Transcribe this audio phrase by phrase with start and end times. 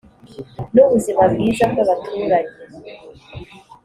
[0.73, 2.53] n ubuzima bwiza bw abaturage